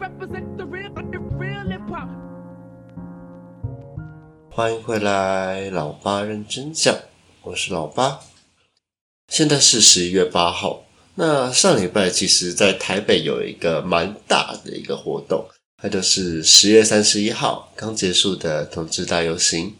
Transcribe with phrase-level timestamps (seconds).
[0.00, 2.08] Represent the real, the real hip hop.
[4.50, 6.96] 欢迎回来，老八认真讲，
[7.42, 8.20] 我是老八。
[9.28, 10.84] 现在是十一月八号。
[11.16, 15.44] 那上礼拜其实，在台北有一个蛮大的一个活动，
[15.76, 19.74] 它就是十月三十一号刚结束的同志大游行。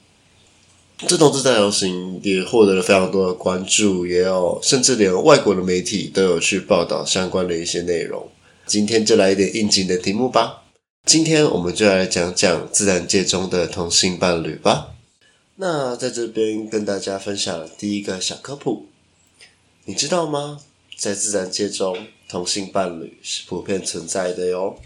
[0.98, 8.28] 这同志大游行也获得了非常多的关注，也有甚至连外国的媒体都有去报道相关的一些内容。
[8.70, 10.62] 今天就来一点应景的题目吧。
[11.04, 14.94] 今天我们就来讲讲自然界中的同性伴侣吧。
[15.56, 18.86] 那在这边跟大家分享第一个小科普，
[19.86, 20.60] 你知道吗？
[20.96, 24.78] 在自然界中，同性伴侣是普遍存在的哟。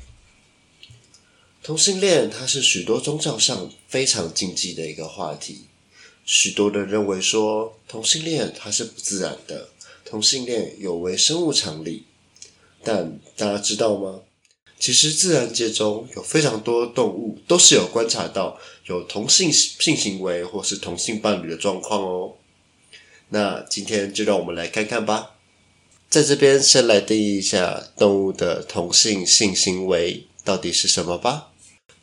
[1.63, 5.67] 同性恋它是许多宗教上非常禁忌的一个话题。
[6.25, 9.69] 许多人认为说同性恋它是不自然的，
[10.07, 12.07] 同性恋有违生物常理。
[12.85, 14.21] 但大家知道吗？
[14.79, 22.35] 其实自然界中有非常多动物都是有观察到有同性性行为或是同性伴侣的状况哦。
[23.31, 25.37] 那今天就让我们来看看吧。
[26.11, 31.53] 在这边先来定义一下动物的同性性行为到底是什么吧。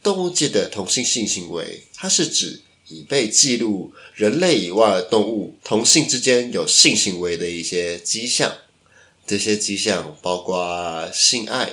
[0.02, 8.52] 动物界的同性性行为，它是指已被记录人类以外的动物同性之间有性行为的一些迹象。
[9.32, 11.70] 这些迹象包括性爱、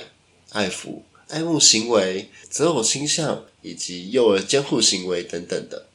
[0.51, 5.85] 爱抚、爱慕行为、择偶倾向以及幼儿监护行为等等的。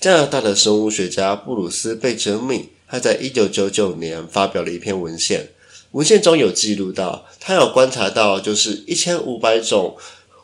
[0.00, 5.50] 加拿大的生物学家布鲁斯·贝哲米，他在一九九九年发表了一篇文献，
[5.90, 9.98] 文献中有记录到，他有观察到，就是一千五百种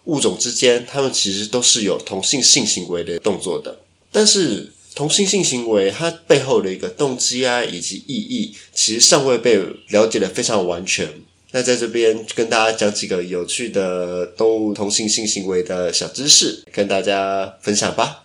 [0.04, 3.78] 物种之间，他们其实都是有同性性行为的动作的，
[4.12, 4.74] 但是。
[4.98, 9.56] 同性性行为，它背后的一个动机啊，以及意义，其实尚未被
[9.91, 11.09] 了解的非常完全。
[11.53, 18.25] 那在这边跟大家讲几个有趣的动物同性性行为的小知识，跟大家分享吧。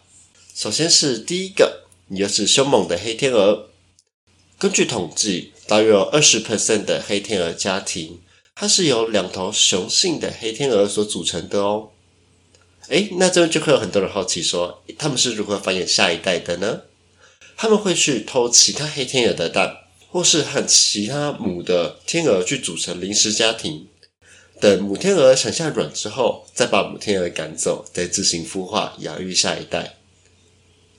[0.55, 3.69] 首先是第一个，你就是凶猛的黑天鹅。
[4.57, 8.19] 根据统计，大约有二十 percent 的黑天鹅家庭，
[8.55, 11.89] 它是由两头雄性的黑天鹅所组成的哦。
[12.89, 16.81] 诶，那这边就会有很多人好奇说，他们是如何繁衍下一代的呢？
[17.55, 19.77] 他们会去偷其他黑天鹅的蛋，
[20.09, 23.87] 或是和其他母的天鹅去组成临时家庭，
[24.59, 29.95] 等母天鹅产下卵之后，再把母天鹅赶走，再自行孵化养育下一代。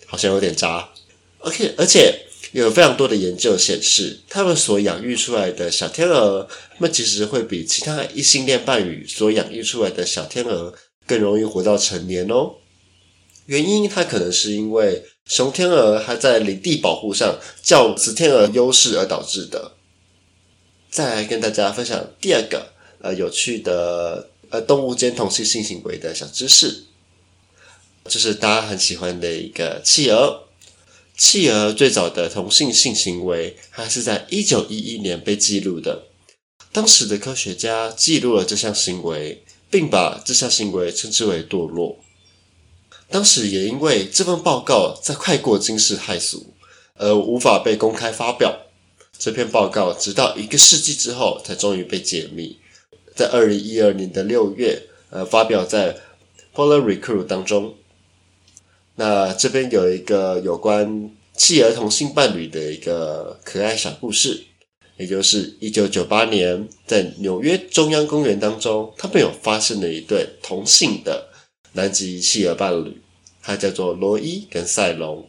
[0.06, 0.90] 好像有点渣。
[1.38, 10.72] OK，而且有非常多的研究显示，他们所养育出来的小天鹅，他们其实会比其他异性恋伴侣所养育出来的小天鹅。
[11.06, 12.54] 更容易活到成年哦。
[13.46, 19.72] 原因它可能是因为雄天鹅还在领地保护上较雌天鹅优势而导致的。
[20.90, 26.84] 再来跟大家分享第二个呃有趣的呃动物间同性性行为的小知识，
[28.06, 30.44] 就是大家很喜欢的一个企鹅。
[31.16, 36.04] 企鹅最早的同性性行为它是在一九一一年被记录的。
[36.72, 39.42] 当时的科学家记录了这项行为。
[39.74, 41.98] 并把这项行为称之为堕落。
[43.10, 46.54] 当时也因为这份报告在快过惊世骇俗，
[46.94, 48.56] 而无法被公开发表。
[49.18, 52.56] 这篇报告直到一个世纪之后才终于被解密，
[53.16, 54.80] 在二零一二年的六月，
[55.10, 55.94] 呃，发表在
[56.54, 57.74] 《Polar Recruit》当中。
[58.94, 64.44] 那这边有一个有关弃儿童性伴侣的一个可爱小故事。
[64.96, 71.30] 也就是一九九八年，在纽约中央公园当中，他们有发现了一对同性的
[71.72, 73.02] 南极企鹅伴侣，
[73.42, 75.28] 他叫做罗伊跟赛隆。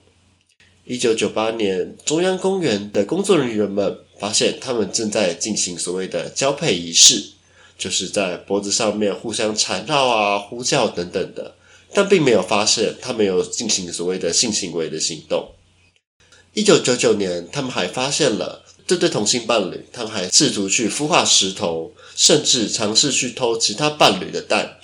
[0.83, 7.31] 一九九八年，中央公园的工作人员们发现他们正在进行所谓的交配仪式，
[7.75, 11.55] 就是在脖子上面互相缠绕啊、呼叫等等的，
[11.91, 15.53] 但并没有发现他们有进行所谓的性行为的行动。
[16.53, 18.64] 一九九九年，他们还发现了。
[18.87, 24.77] 这对同性伴侣，他们还试图去孵化石头，甚至尝试去偷其他伴侣的蛋。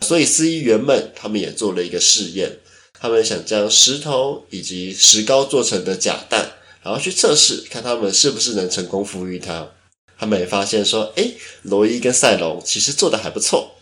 [0.00, 2.58] 所以司仪员们他们也做了一个试验，
[3.00, 6.52] 他们想将石头以及石膏做成的假蛋，
[6.82, 9.68] 然后去测试，看他们是不是能成功孵育它。
[10.18, 13.76] 他们也发现说，诶，罗伊跟赛隆其实做的还不错。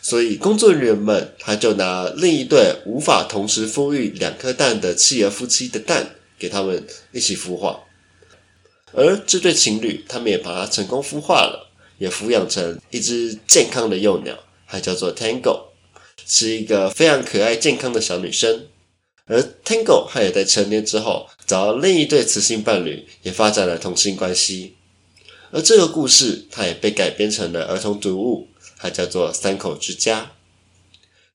[0.00, 7.84] 所以工作人员们他就拿另一对无法同时孵育两颗蛋的企鹅夫妻的蛋，给他们一起孵化。
[8.94, 15.64] 而这对情侣，他们也把它成功孵化了，也抚养成一只健康的幼鸟，还叫做 Tango，
[16.26, 18.66] 是一个非常可爱、健康的小女生。
[19.26, 24.74] 而 Tango 它也在成年之后，找到另一对雌性伴侣，也发展了同性关系。
[25.52, 28.48] 而这个故事，它也被改编成了儿童读物，
[28.78, 30.20] 它叫做《三口之家》。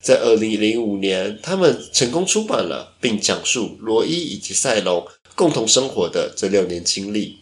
[0.00, 7.38] 在二零零五年，他们成功出版了，并讲述罗伊以及赛隆共同生活的这六年经历。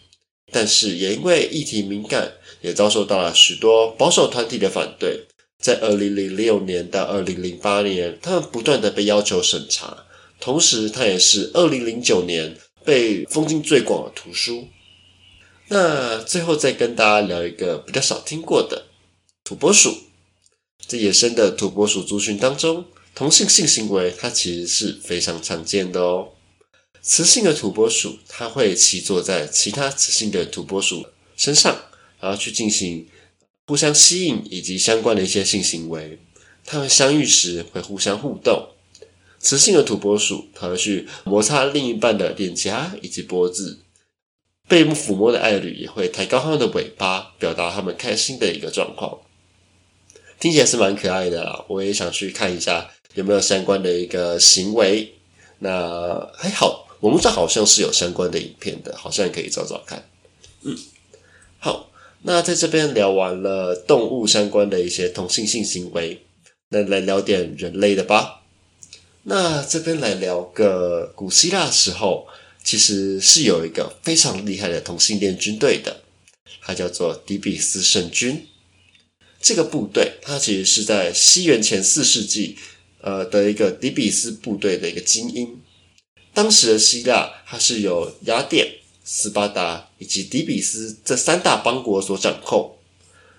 [0.52, 5.26] 但是也因为议题敏感，也遭受到了许多保守团体的反对。
[5.58, 10.04] 在二零零六年到二零零八年，他们不断的被要求审查。
[10.38, 14.68] 同时，它也是二零零九年被封禁最广的图书。
[15.68, 18.84] 那最后再跟大家聊一个比较少听过的
[19.42, 19.96] 土拨鼠。
[20.86, 22.84] 在野生的土拨鼠族群当中，
[23.14, 26.28] 同性性行为它其实是非常常见的哦。
[27.06, 31.06] 雌性的土拨鼠，它会骑坐在其他雌性的土拨鼠
[31.36, 31.82] 身上，
[32.18, 33.06] 然后去进行
[33.68, 36.18] 互相吸引以及相关的一些性行为。
[36.64, 38.70] 它们相遇时会互相互动。
[39.38, 43.78] 雌性的土拨鼠，它会去摩擦另一半的脸颊以及脖子。
[44.66, 49.20] 被抚摸的爱侣也会抬高他们的尾巴，表达他们开心的一个状况。
[50.40, 55.14] 听起来是蛮可爱的啦，我也想去看一下有没有相关的一个行为。
[55.60, 56.85] 那还好。
[57.06, 60.08] 我们这好像是有相关的影片的，好像也可以找找看。
[60.62, 60.76] 嗯，
[61.60, 61.88] 好，
[62.22, 66.22] 那在这边聊完了动物相关的一些同性性行为，
[66.70, 68.42] 那来聊点人类的吧。
[69.22, 72.26] 那这边来聊个古希腊时候，
[72.64, 76.02] 其实是有一个非常厉害的同性恋军队的，
[76.60, 78.48] 它叫做底比斯圣军。
[79.40, 82.56] 这个部队它其实是在西元前四世纪，
[83.00, 85.60] 呃的一个底比斯部队的一个精英。
[86.36, 92.76] 当时的希腊，它是由雅典、斯巴达以及底比斯这三大邦国所掌控。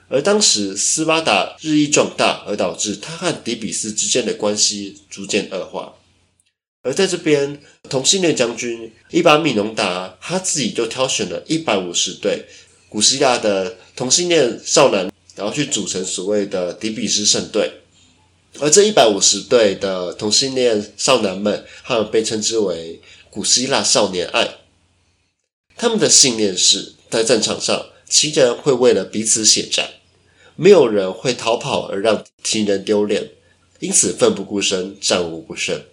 [0.08, 5.94] 而当时斯巴达日益壮大，而导致他和底比斯之间的关系逐渐恶化。
[6.82, 12.46] 而在这边，同性恋将军伊巴米农达他自己就挑选了一百五十对
[12.90, 17.72] 古希腊的同性恋少男，然后去组成所谓的底比斯圣队。
[18.60, 24.56] 而这一百五十对的同性恋少男们，他们被称之为古希腊少年爱。
[25.76, 29.90] 他们的信念是在战场上，情人会为了彼此血战，
[30.56, 33.30] 没有人会逃跑而让情人丢脸，
[33.80, 35.84] 因此奋不顾身，战无不胜。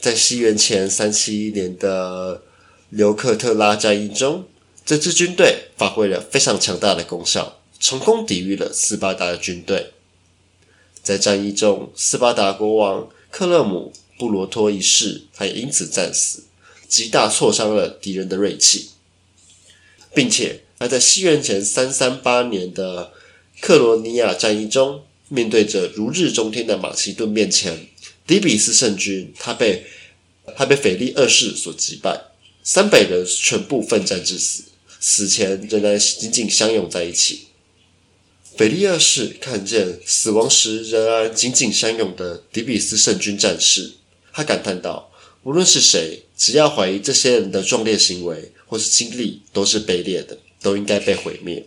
[0.00, 2.42] 在西元前三七一年的
[2.88, 4.46] 留克特拉战役中，
[4.84, 9.92] 这支军队发挥了非常强大的功效，成功抵御了斯巴达的军队。
[11.02, 16.44] 在战役中，斯巴达国王克勒姆布罗托一世，他也因此战死，
[16.86, 18.90] 极大挫伤了敌人的锐气，
[20.14, 23.12] 并且他在西元前三三八年的
[23.60, 27.88] 克罗尼亚战役中，面对着如日中天的马其顿面前，
[28.26, 29.84] 底比斯圣军他被
[30.56, 32.20] 他被腓力二世所击败，
[32.62, 34.64] 三百人全部奋战致死，
[35.00, 37.46] 死前仍然紧紧相拥在一起。
[38.54, 43.92] 斐利二世看见死亡时仍然紧紧相拥的底比斯圣军战士，
[44.32, 45.10] 他感叹道
[45.42, 51.66] ：“无论是谁，只要怀疑这些人的壮烈行为或是经历都是卑劣的，都应该被毁灭。”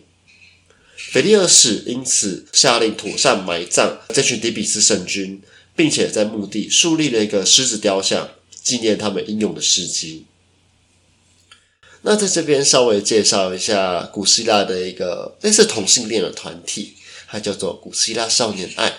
[1.10, 5.42] 斐利二世因此下令妥善埋葬这群底比斯圣军，
[5.74, 8.30] 并且在墓地树立了一个狮子雕像，
[8.62, 10.24] 纪念他们英勇的事迹。
[12.08, 16.94] 那在这边稍微介绍一下古希腊的一个类似同性恋的团体，
[17.26, 18.98] 它叫做古希腊少年爱。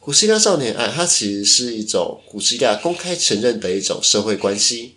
[0.00, 4.94] 古希腊少年爱，它其实是一种古希腊公开承认的一种社会关系，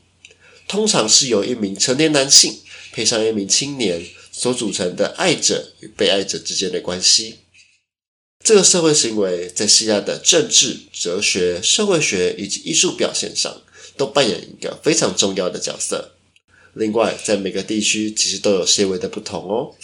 [0.70, 2.62] 通常是由一名成年男性
[2.94, 4.02] 配上一名青年
[4.32, 7.40] 所组成的爱者与被爱者之间的关系。
[8.42, 13.62] 这个社会行为在希腊的政治、哲学、社会学以及艺术表现上，
[13.98, 16.14] 都扮演一个非常重要的角色。
[16.74, 19.76] 另外，在每个地区其实都有些微的不同哦。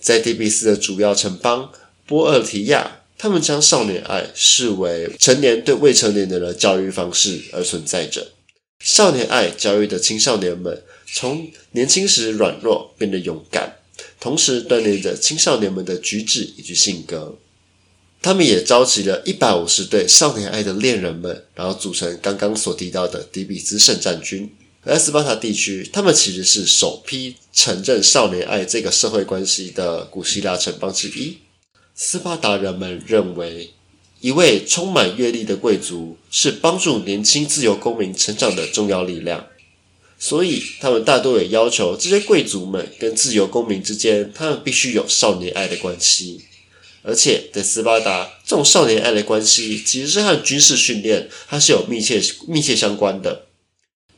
[0.00, 1.72] 在底比斯的主要城邦
[2.06, 8.32] 波尔提亚，他们将少年爱视为成年对未成年人的教育方式而存在着。
[8.80, 13.76] 少年爱教育的青少年们，从年轻时软弱变得勇敢，
[14.20, 17.38] 同时锻炼着青少年们的举止以及性格。
[18.20, 24.50] 他们也召集了一百五十对少年爱的恋人们，然后组成刚刚所提到的底比斯圣战军。
[24.86, 31.38] 而斯巴达地区，他们其实是首批承认少年爱这个社会关系的古希腊城邦之一。
[31.94, 33.70] 斯巴达人们认为，
[34.20, 39.46] 一位充满阅历的贵族是帮助年轻自由公民成长的重要力量，
[40.18, 46.42] 所以他们大多也要求这些贵族们跟自由公民之间，他们必须有少年爱的关系。
[47.02, 53.46] 而且在斯巴达，这种少年爱的关系其实是和军事训练它是有密切密切相关的。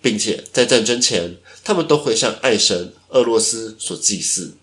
[0.06, 1.34] 并且在战争前，
[1.64, 4.54] 他们都会向爱神俄罗斯所祭祀。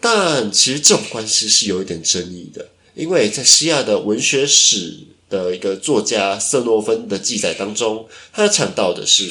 [0.00, 9.28] 但其实这种关系是有一点争议的，因为在西亚的文学史的一个作家瑟诺芬的记载当中，他讲到的是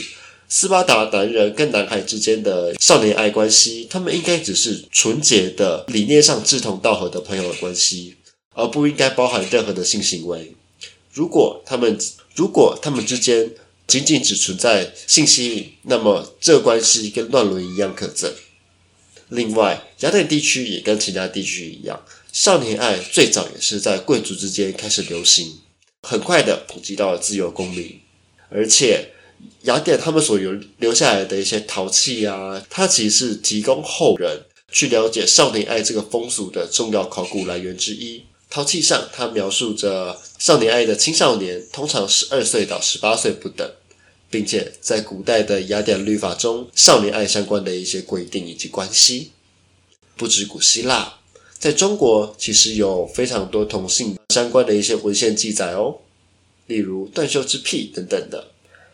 [0.50, 8.18] 斯巴达男人跟男孩之间的少年爱关系，他们应该只是纯洁的理念上志同道合的朋友的关系，
[8.54, 10.54] 而不应该包含任何的性行为。
[11.14, 11.98] 如果他们
[12.36, 13.50] 如果他们之间
[13.90, 18.30] 仅仅只存在信息，那么这关系跟乱伦一样可憎。
[19.30, 22.00] 另外，雅典地区也跟其他地区一样，
[22.32, 25.60] 少年爱最早也是在贵族之间开始流行，
[26.04, 28.00] 很快的普及到了自由公民。
[28.50, 29.10] 而且，
[29.64, 38.24] 雅典他们所留留下来的一些陶器啊，它其实是提供后人去了解少年爱这个风俗的重要考古来源之一。
[38.50, 43.72] 陶器上，它描述着少年爱的青少年通常十二岁到十八岁不等。
[44.30, 49.32] 并且在古代的雅典律法中，少年爱相关的一些规定以及关系，
[50.16, 51.16] 不止古希腊，
[51.58, 55.98] 在中国其实有非常多同性相关的一些文献记载哦，
[56.68, 58.52] 例如断袖之癖等等的。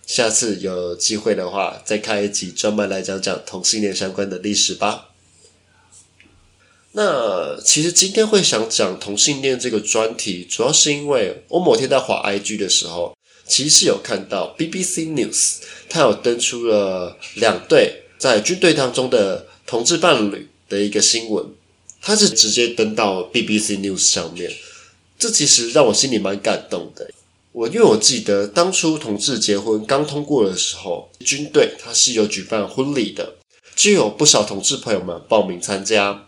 [0.07, 5.09] 下次有机会的话，再开一集专门来讲讲同性恋相关的历史吧。
[6.91, 13.14] 那其实今天会想讲同性恋这个专题，主要是因为我某天在滑 IG 的时候。
[13.47, 21.45] 其实有看到 BBC News，它有登出了两对在军队当中的同志伴侣的一个新闻，
[22.01, 24.51] 它是直接登到 BBC News 上面，
[25.19, 27.11] 这其实让我心里蛮感动的。
[27.51, 33.35] 我因为我记得当初同志结婚刚通过的时候，军队它是有举办婚礼的，
[33.75, 36.27] 就有不少同志朋友们报名参加，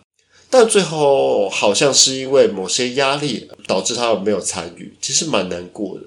[0.50, 6.03] 但最后好像是因为某些压力导致他们没有参与，其实蛮难过的。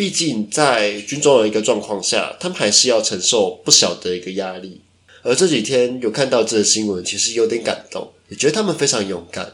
[0.00, 4.80] 毕竟在军中的一个状况下，他们还是要承受不小的一个压力。
[5.22, 9.52] 而这几天有看到这个新闻，其实有点感动，也觉得他们非常勇敢，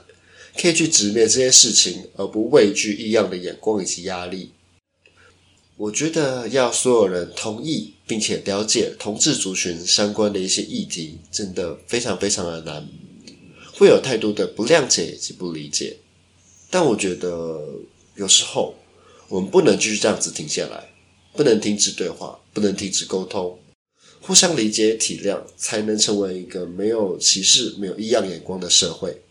[0.57, 4.53] 可以去直面这些事情，而不畏惧异样的眼光以及压力。
[5.77, 12.89] 我觉得要所有人同意并且了解同志族群相关的一些议题，真的非常非常的难，
[13.73, 15.97] 会有太多的不谅解以及不理解。
[16.71, 17.61] 但我觉得
[18.15, 18.77] 有时候。
[19.29, 20.93] 我们不能继续这样子停下来，
[21.35, 23.59] 不能停止对话，不能停止沟通，
[24.21, 29.23] 互相理解、体谅，才能成为一个没有歧视、没有异样眼光的社会。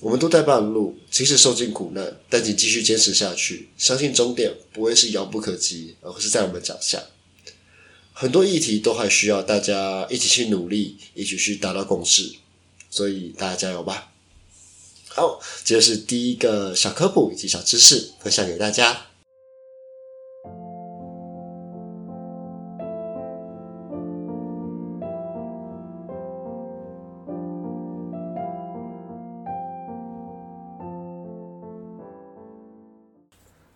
[0.00, 7.02] 我们都在半路，即使受尽苦难，但请继续坚持下去，相信终点不会是遥不可及，而是在我们脚下。
[8.12, 12.32] 很多议题都还需要大家一起去努力，一起去达到共识，
[12.90, 14.09] 所以大家加油吧！
[15.12, 18.96] 好，这就是第一个小科普以及小知识分享给大家。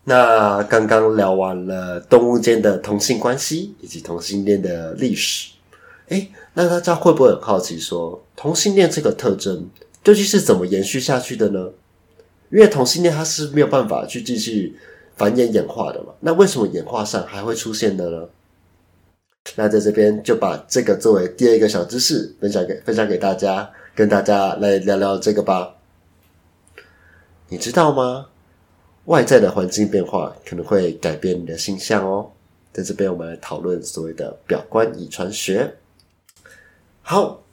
[0.06, 5.50] 那刚刚聊完了动物间的同性关系以及同性恋的历史，
[6.08, 9.68] 哎，那大家会不会很好奇，说同性恋这个特征？
[10.04, 11.70] 究竟是怎么延续下去的呢？
[12.50, 14.78] 因为同性恋它是没有办法去继续
[15.16, 16.12] 繁衍演化的嘛。
[16.20, 18.28] 那为什么演化上还会出现的呢？
[19.56, 25.74] 那在这边就把这个作为第二个小知识分享给分享给大家，跟大家来聊聊这个吧。
[27.48, 28.26] 你知道吗？
[29.06, 32.30] 外在的环境变化可能会改变你的形象哦。
[32.72, 35.74] 在这边我们来讨论所谓的表观遗传学。
[37.02, 37.43] 好。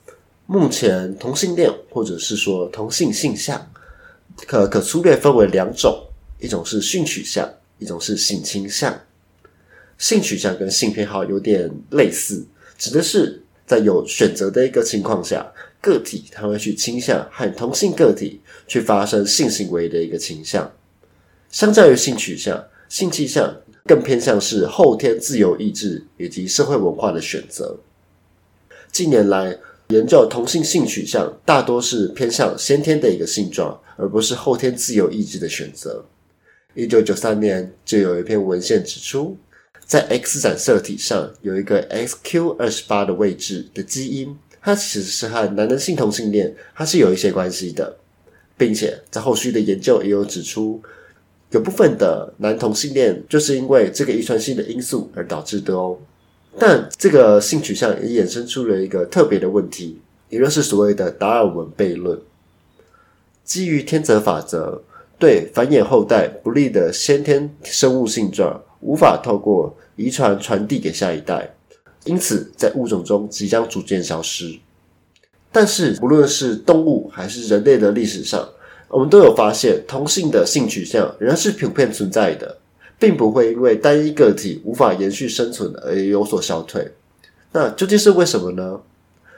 [0.47, 3.71] 目前同性恋或者是说同性性向，
[4.45, 6.07] 可可粗略分为两种，
[6.39, 8.99] 一种是性取向，一种是性倾向。
[9.97, 12.45] 性取向跟性偏好有点类似，
[12.77, 20.69] 指的是在有选择的一个情况下，个体他会去倾向和同性个体去发生性行为的一个倾向。
[21.49, 23.55] 相较于性取向，性倾向
[23.85, 27.77] 更偏向是后天自由意志以及社会文化的选择。
[28.91, 29.57] 近年来。
[29.91, 36.05] 研究同性性取向大多是偏向先天的一个性状，而不是后天自由意志的选择。
[36.73, 39.37] 一九九三年就有一篇文献指出，
[39.85, 47.97] 在 X 染色体上有一个 XQ 二十八的位置的基因，它其实是和男的性同性恋它是有一些关系的，
[48.57, 50.81] 并且在后续的研究也有指出，
[51.49, 55.97] 有部分的男同性恋就是因为这个遗传性的因素而导致的哦。
[56.59, 62.19] 但这个性取向也衍生出了一个特别的问题，也就是所谓的达尔文悖论。
[63.43, 64.81] 基于天择法则，
[65.17, 71.53] 对繁衍后代不利的先天生物性状无法透过遗传传递给下一代，
[72.05, 74.57] 因此在物种中即将逐渐消失。
[75.51, 78.47] 但是不论是动物还是人类的历史上，
[78.87, 82.57] 我们都有发现同性的性取向仍然是普遍存在的，
[83.01, 86.87] 并不会因为单一个体无法延续生存而有所消退。
[87.51, 88.79] 那究竟是为什么呢？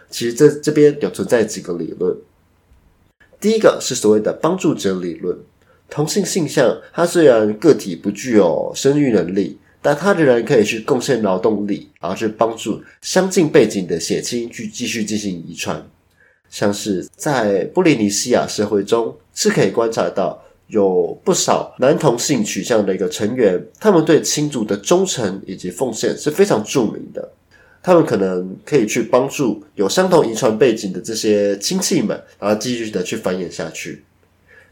[0.09, 2.13] 其实这这边有存在几个理论。
[3.39, 5.37] 第一个是所谓的帮助者理论，
[5.89, 15.81] 同性性向，它虽然个体不具有生育能力，但它仍然可以去贡献劳动力，然后去帮助相近背景的血亲去继续进行遗传。
[16.49, 27.31] 像是在布里尼西亚社会中，是可以观察到有不少男同性取向的一个成员，他们对亲族的忠诚以及奉献是非常著名的。
[27.81, 34.03] 他们可能可以去帮助有相同遗传背景的这些亲戚们，然后继续的去繁衍下去。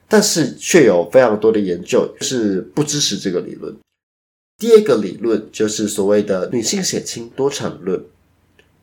[0.07, 3.75] 但是，却有非常多的研究是不支持这个理论。
[4.57, 8.01] 第二个理论就是所谓的女性血亲多产论。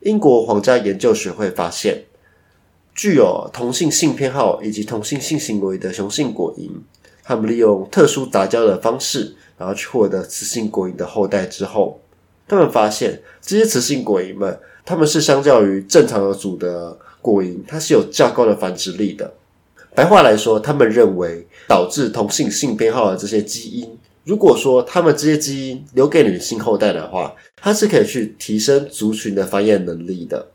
[0.01, 2.03] 英国皇家研究学会发现，
[2.93, 6.69] 具有同性性偏好以及同性性行为的雄性果蝇，
[7.29, 12.01] 他们利用特殊杂交的方式，然后去获得雌性果蝇的后代之后。
[12.47, 19.31] 他们发现，这些雌性果蝇们，他们是相较于正常的组的果蝇，它是有较高的繁殖力的。
[19.93, 23.87] 白话来说，他们认为导致同性性偏好的这些基因，
[24.23, 30.47] 如果说他们这些基因留给女性后代的话，它是可以去提升族群的繁衍能力的。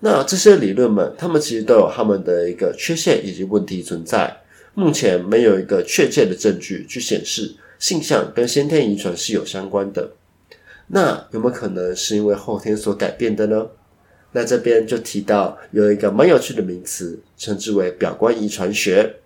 [0.00, 4.36] 那这些理论们，他们其实都有他们的一个缺陷以及问题存在。
[4.78, 10.12] 目前没有一个确切的证据去显示性向跟先天遗传是有相关的。
[10.86, 13.66] 那有没有可能是因为后天所改变的呢？
[14.30, 19.16] 那这边就提到有一个蛮有趣的名词，称之为表观遗传学。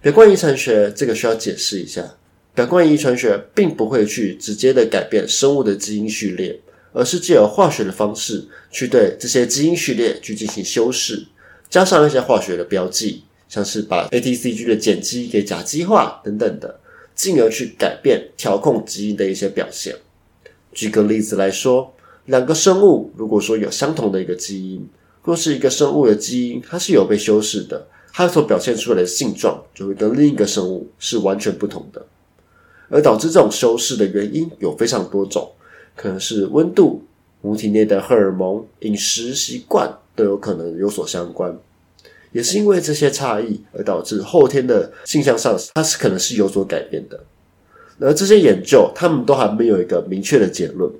[0.00, 2.16] 表观遗传学这个需要解释一下，
[2.52, 6.58] 表观遗传学并不会去直接的改变生物的基因序列，
[6.92, 11.26] 而是借由化学的方式去对这些基因序列去进行修饰，
[11.70, 16.78] 加上一些化学的标记，像是把 ATCG 的碱基给甲基化等等的，
[17.14, 19.96] 进而去改变调控基因的一些表现。
[20.72, 21.94] 举个例子来说，
[22.26, 24.86] 两个生物如果说有相同的一个基因，
[25.24, 32.06] 若是一个生物的基因它是有被修饰的，它所表现出来的性状就会跟另一个生物是完全不同的。
[32.90, 35.50] 而导致这种修饰的原因有非常多种，
[35.94, 37.02] 可能是温度、
[37.42, 41.58] 母体内的荷尔蒙、饮食习惯都有可能有所相关。
[42.32, 47.20] 也是因为这些差异而导致后天的性向上，它是可能是有所改变的。
[48.00, 50.90] 而这些研究，他们都还没有一个明确的结论。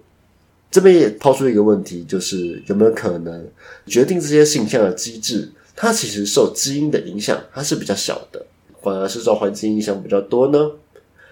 [0.70, 3.48] 这边也抛出一个问题，就是有没有可能
[3.86, 8.44] 决定这些性向的机制，它其实受基因的影响，它是比较小的，
[8.82, 10.72] 反而是受环境影响比较多呢？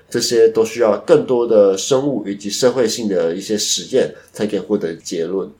[0.08, 5.50] 这些都需要更多的生物以及社会性的一些实验，才可以获得结论。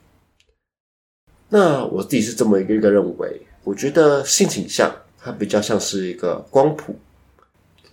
[1.48, 6.94] 那我自己是这么一个一个认为，我觉得性倾向它比较像是一个光谱，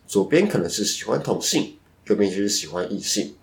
[0.05, 1.75] 左边可能是喜欢同性。
[2.05, 3.33] 右边就是喜欢异性，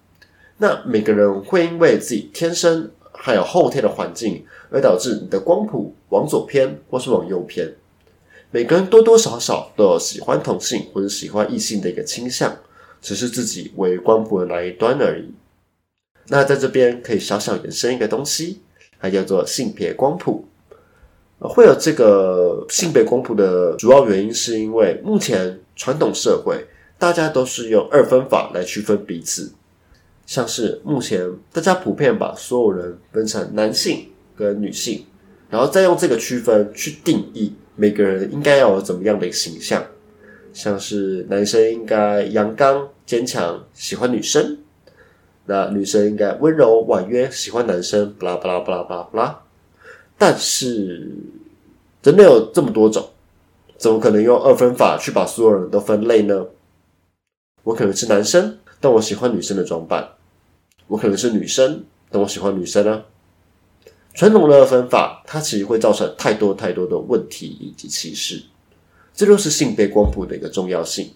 [0.59, 7.75] 那每个人会因为自己天生还有后天的环境，而导致你的光谱往左偏或是往右偏。
[8.51, 12.55] 每个人多多少少都有喜欢同性或者喜欢异性的一个倾向，
[13.01, 15.33] 只是自己为光谱的哪一端而已。
[16.29, 18.61] 那在这边可以小小延伸一个东西，
[19.01, 20.47] 它叫做性别光谱。
[21.48, 26.66] 会有这个性别光谱的主要原因，是因为目前传统社会。
[26.98, 29.50] 大家都是用二分法来区分彼此，
[30.26, 35.07] 像是目前大家普遍把所有人分成男性跟女性，
[35.48, 39.83] 然后再用这个区分去定义每个人应该要有怎么样的一个形象，
[40.53, 44.59] 像是男生应该阳刚坚强，喜欢女生；
[45.46, 48.14] 那女生应该温柔婉约，喜欢男生。
[48.18, 49.40] 巴拉巴拉巴拉巴拉巴拉。
[50.20, 51.16] 但是
[52.02, 53.09] 真的有这么多种，
[53.78, 56.46] 怎么可能用二分法去把所有人都分类呢？
[57.62, 60.04] 我可能是男生，但我喜欢女生的装扮；
[60.88, 63.06] 我可能是女生，但我喜欢女生啊。
[64.12, 68.42] 传统的二分法，它其实会造成太多太多的问题以及歧视。
[69.14, 71.14] 这就是性别光谱的一个重要性。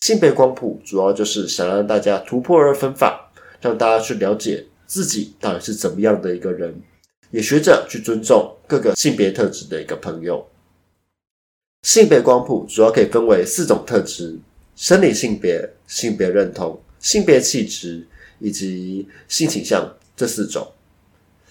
[0.00, 6.82] 性别光谱主要就是想让大家突破二分法，让大家去了解自己到底是怎么样的一个人，
[7.34, 10.46] 也学着去尊重各个性别特质的一个朋友。
[11.82, 14.38] 性别光谱主要可以分为四种特质。
[14.76, 18.06] 生理性别、性别认同、性别气质
[18.38, 20.64] 以及性倾向这四种。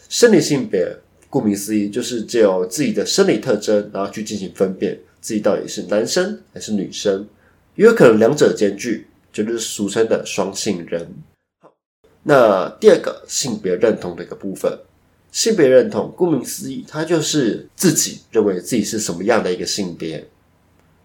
[0.07, 0.87] 生理性别
[1.29, 7.27] 顾名思义，就是借由自己的生理特征，然后去进行分辨自己到底是男生还是女生，
[7.75, 11.13] 也有可能两者兼具，就是俗称的双性人。
[12.23, 14.77] 那第二个性别认同的一个部分，
[15.33, 20.25] 性别认同，顾名思义，它就是自己认为自己是什么样的一个性别。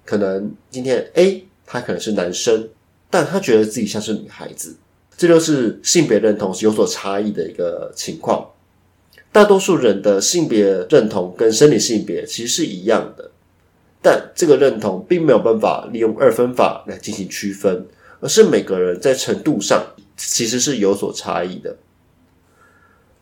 [0.04, 2.68] 可能今天 A 他可能是男生，
[3.10, 4.76] 但他觉得自己像是女孩子，
[5.16, 8.46] 这就是性别认同是有所差异的一个情况。
[9.32, 13.30] 大多数人的性别认同跟生理性别其实是一样的，
[14.02, 17.86] 但这个认同并没有办法利用二分法来进行区分，
[18.20, 19.82] 而是每个人在程度上
[20.18, 21.74] 其实是有所差异的。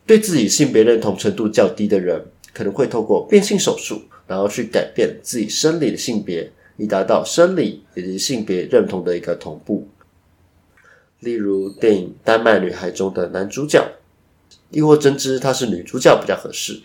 [0.06, 9.88] 对自己性别认同程度较低的人，可能会透过变性手术，然后去改变自己生理的性别，以达到生理以及性别认同的一个同步。
[11.20, 13.84] 例如电影《丹麦女孩》中的男主角，
[14.70, 16.82] 亦或真知她是女主角比较合适。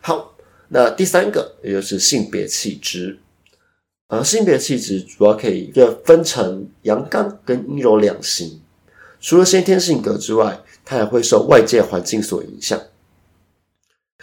[0.00, 0.34] 好，
[0.68, 3.18] 那第三个也就是性别气质，
[4.08, 5.72] 而性别气质主要可以
[6.04, 8.60] 分成阳刚跟阴柔两型。
[9.20, 12.80] 除了先天性格之外，它也会受外界环境所影响。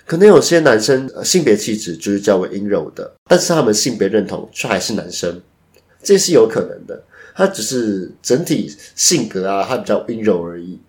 [0.05, 5.41] 可能有些男生性别气质就是较为阴柔的，但是他们性别认同却还是男生，
[6.01, 7.03] 这是有可能的。
[7.35, 10.79] 他只是整体性格啊，他比较阴柔而已。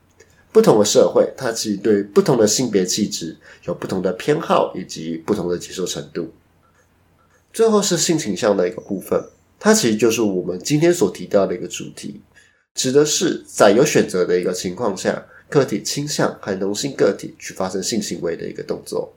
[0.52, 6.32] 不同的社会，它其实对不同的性别气质有不同的偏好以及不同的接受程度。
[7.52, 9.20] 最后是性倾向的一个部分，
[9.58, 12.20] 它其实就是我们今天所提到的一个主题。
[12.74, 19.12] 指的是在有选择的一个情况下，个体倾向和同性个体去发生性行为的一个动作，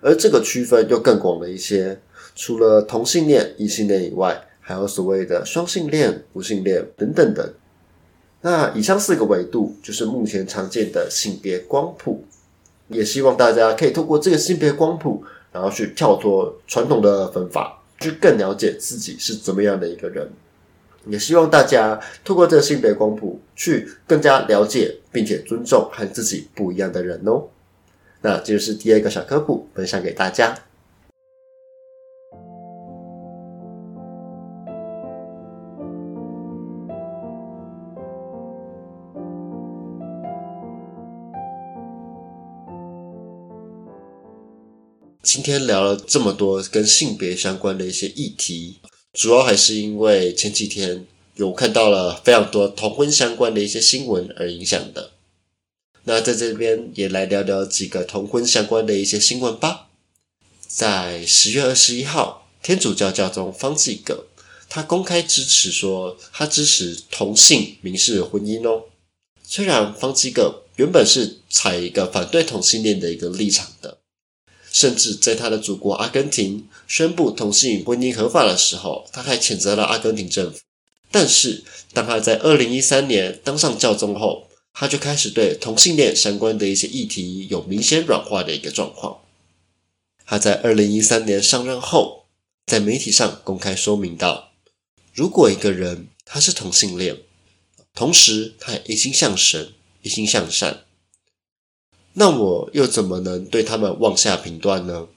[0.00, 1.98] 而这个区分又更广了一些。
[2.36, 7.54] 除了同性恋、异性恋以外，还有所谓的双性恋、无性恋等等等。
[8.42, 12.22] 那以上四个维度就是目前常见的性别光谱，
[12.86, 20.30] 也希望大家可以透过这个性别光谱，然后去跳脱传统的分法，去更了解自己是怎么样的一个人。
[21.08, 27.44] 也希望大家透过这个性别光谱，去更加了解并且尊重和自己不一样的人哦。
[28.22, 30.58] 那这就是第二个小科普，分享给大家。
[45.22, 48.80] 今天聊了这么多跟性别相关的一些议题。
[49.16, 55.12] 主要还是因为前几天有看到了非常多同婚相关的一些新闻而影响的。
[56.04, 59.88] 那在这边也来聊聊几个同婚相关的一些新闻吧。
[60.68, 64.26] 在十月二十一号，天主教教宗方济各
[64.68, 68.84] 他公开支持说，他支持同性民事婚姻哦。
[69.42, 73.95] 虽然方济各原本是采一个反对同性恋的一个立场的。
[74.76, 80.58] 甚至在他的祖国阿根廷宣布同性婚姻合法的时候，他还谴责了阿根廷政府。
[81.10, 89.20] 但是，当他在二零一三年当上教宗后，他就开始对同性恋相关的一些议题有明显软化的一个状况。
[90.26, 92.26] 他在二零一三年上任后，
[92.66, 94.50] 在媒体上公开说明道：
[95.14, 97.16] 如果一个人他是同性恋，
[97.94, 100.84] 同时他也一心向神、一心向善。
[102.18, 105.08] 那我又怎么能对他们妄下评断呢？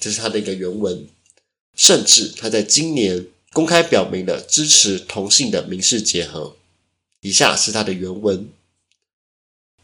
[0.00, 1.06] 这是他的一个原文，
[1.76, 6.56] 甚至他在今年公开表明了支持同性的民事结合。
[7.20, 8.48] 以下是他的原文：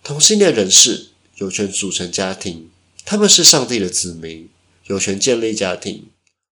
[0.02, 2.70] 同性恋人士有权组成家庭，
[3.04, 4.48] 他们是上帝的子民，
[4.86, 6.06] 有权建立家庭。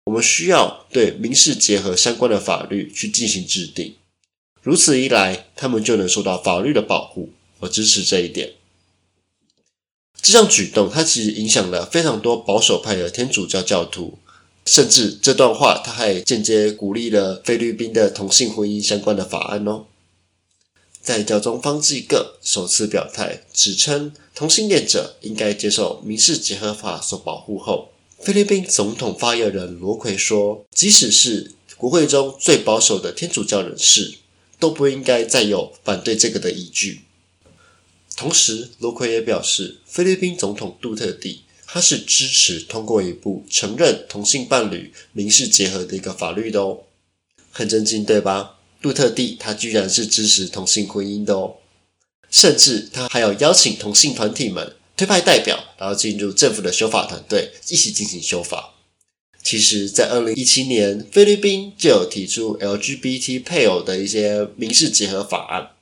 [0.06, 3.96] 我们需要对民事结合相关的法律去进行制定，
[4.64, 7.30] 如此一来，他们就能受到法律的保护。
[7.60, 8.56] 我支持这一点。
[10.22, 14.18] 这项举动，它其实影响了非常多保守派的天主教教徒，
[14.66, 19.86] 甚至这段话，他还间接鼓励了菲律宾的同性婚姻相关的法案哦。
[21.02, 27.90] 在教宗方济各首次表态，指称同性恋者应该接受民事结合法所保护后，
[28.22, 34.14] 菲律宾总统发言人罗奎说，即使是国会中最保守的天主教人士，
[34.58, 37.02] 都不应该再有反对这个的依据。
[38.16, 46.84] 同时，罗奎也表示，菲律宾总统杜特地他是支持通过一部承认同性伴侣民事结合的一个法律的哦，
[47.52, 48.60] 很震惊对吧？
[48.82, 51.56] 杜特地他居然是支持同性婚姻的哦，
[52.30, 58.76] 甚至他还要邀请同性团体们推派代表，然后进入政府的修法团队一起进行修法。
[59.44, 65.73] 其实，在二零一七年，菲律宾就有提出 LGBT 配偶的一些民事结合法案。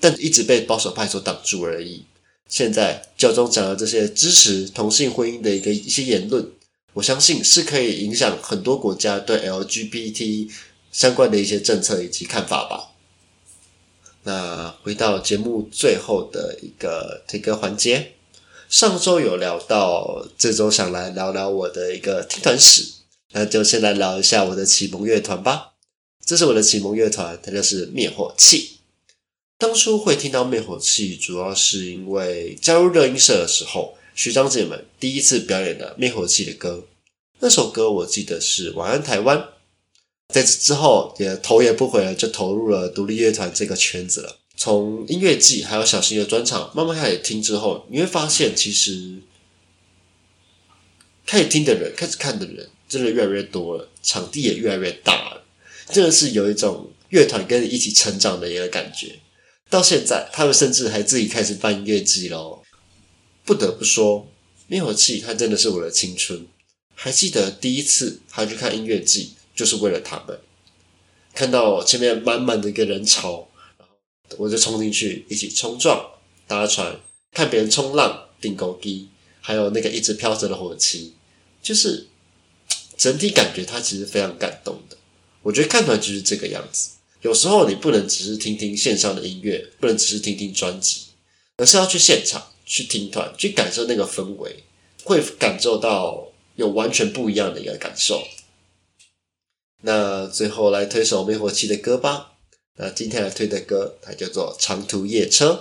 [0.00, 2.04] 但一直被保守派所挡住而已。
[2.48, 6.50] 现在教宗讲的这些支持同性婚姻的一个一些言论，
[6.94, 10.50] 我相信是可以影响很多国家对 LGBT
[10.90, 12.88] 相关的一些政策以及看法吧。
[14.24, 18.14] 那回到节目最后的一个这个环节，
[18.68, 22.84] 上周有聊到，这周想来聊聊我的一个听团史，
[23.32, 25.74] 那就先来聊一下我的启蒙乐团吧。
[26.26, 28.79] 这是我的启蒙乐团，它就是灭火器。
[29.60, 36.86] 当初会听到灭火器，主要是因为加入热音社的时候，学长姐们第一次表演的灭火器的歌。
[37.40, 39.36] 那首歌我记得是《晚安台湾》。
[40.32, 44.38] 在此之后，也头也不回了，就投入了独立乐团这个圈子了。
[44.56, 49.16] 从音乐季还有小新的专场慢慢开始听之后，你会发现，其实
[51.26, 55.44] 开始听的人、开始看的人，真的越来越多了，场地也越来越大了。
[55.90, 59.18] 真的是有一种乐团跟你一起成长的一个感觉。
[59.70, 62.62] 到现在，他们甚至还自己开始办音乐季喽。
[63.46, 64.28] 不得不说，
[64.66, 66.46] 灭火器它真的是我的青春。
[66.94, 69.34] 还记得第一次还去看音乐季。
[69.52, 70.40] 就是为了他们，
[71.34, 73.94] 看到前面满满的一个人潮，然后
[74.38, 76.02] 我就冲进去一起冲撞
[76.46, 76.98] 搭船，
[77.32, 79.10] 看别人冲浪订狗机，
[79.42, 81.12] 还有那个一直飘着的火旗，
[81.62, 82.06] 就是
[82.96, 84.96] 整体感觉它其实非常感动的。
[85.42, 91.02] 我觉得看团就是这个样子，有时候你不能只是听听线上的音乐，不能只是听听专辑，
[91.56, 94.64] 而是要去现场去听团，去感受那个氛围，
[95.04, 98.22] 会感受到有完全不一样的一个感受。
[99.82, 102.32] 那最后来推首灭火器的歌吧。
[102.76, 105.52] 那今天来推的歌，它叫做《长途夜车》，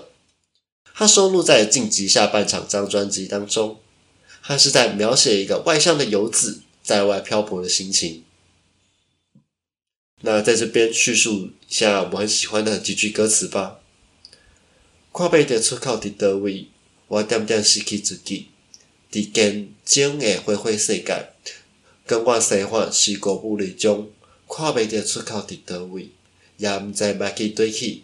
[0.93, 3.79] 它收录在《晋级下半场》张专辑当中。
[4.41, 8.23] 它是在描写一个外向的游子在外漂泊的心情。
[10.21, 13.79] 那在这边叙述一下我很喜欢的几句歌词吧。
[15.13, 16.67] 看背的出口伫倒位，
[17.07, 18.47] 我点点失去自己，
[19.11, 21.29] 伫见证的花花世界。
[22.05, 24.11] 跟我生活是孤不离中，
[24.47, 26.09] 看袂着出口伫倒位，
[26.57, 28.03] 也毋知要去对去。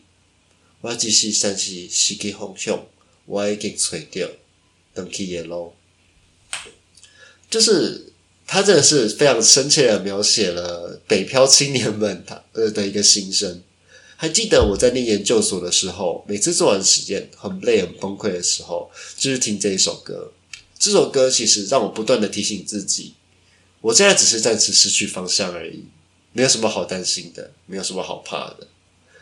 [0.81, 2.85] 我只是暂时失去方向，
[3.25, 4.37] 我已经找着
[4.93, 5.73] 回去的路。
[7.49, 8.13] 就是
[8.47, 13.61] 他真的是非常深切的描写了北漂青年们他呃的一个心声。
[14.17, 20.31] 还记得我在念研究所的时候，每次做完实验很累很崩溃的时候，就是听这一首歌。
[20.79, 23.13] 这首歌其实让我不断的提醒自己。
[23.81, 25.83] 我现在只是暂时失去方向而已，
[26.31, 28.67] 没有什么好担心的，没有什么好怕的，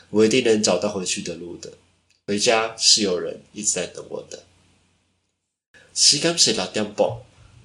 [0.09, 1.73] 我一定能找到回去的路的。
[2.27, 4.43] 回家是有人一直在等我的。
[5.93, 7.07] 时间是六点半，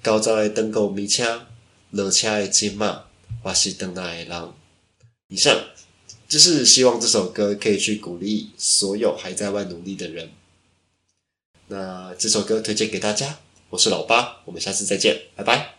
[0.01, 1.47] 高早的登高米车，
[1.91, 3.03] 热车的金马，
[3.43, 4.49] 我是等来的人。
[5.27, 5.59] 以上
[6.27, 10.29] 就是希望这首歌可以去鼓励所有还在外努力的人。
[11.67, 15.78] 那这首歌推荐给大家，我是老八，我们下次再见，拜拜。